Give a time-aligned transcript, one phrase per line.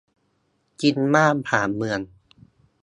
[0.81, 1.99] กินบ้านผ่านเมือง